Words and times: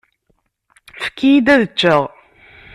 Efk-iyi-d 0.99 1.47
ad 1.53 1.61
ččeɣ. 1.71 2.01